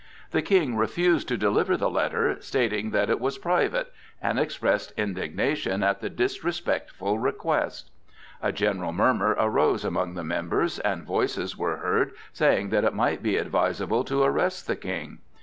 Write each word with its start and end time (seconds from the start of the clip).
The 0.31 0.41
King 0.41 0.77
refused 0.77 1.27
to 1.27 1.37
deliver 1.37 1.77
the 1.77 1.87
letter, 1.87 2.37
stating 2.41 2.89
that 2.89 3.07
it 3.07 3.19
was 3.19 3.37
private, 3.37 3.93
and 4.19 4.39
expressed 4.39 4.93
indignation 4.97 5.83
at 5.83 5.99
the 6.01 6.09
disrespectful 6.09 7.19
request. 7.19 7.91
A 8.41 8.51
general 8.51 8.93
murmur 8.93 9.35
arose 9.37 9.85
among 9.85 10.15
the 10.15 10.23
members, 10.23 10.79
and 10.79 11.03
voices 11.03 11.55
were 11.55 11.77
heard 11.77 12.13
saying 12.33 12.69
that 12.69 12.83
it 12.83 12.95
might 12.95 13.21
be 13.21 13.37
advisable 13.37 14.03
to 14.05 14.23
arrest 14.23 14.65
the 14.65 14.75
King. 14.75 15.19